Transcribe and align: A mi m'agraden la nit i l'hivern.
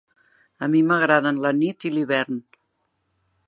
A 0.63 0.69
mi 0.75 0.81
m'agraden 0.87 1.43
la 1.45 1.53
nit 1.59 1.87
i 1.91 1.95
l'hivern. 1.97 2.41